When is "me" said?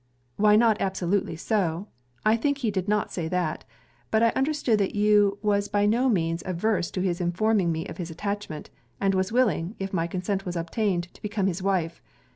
7.71-7.85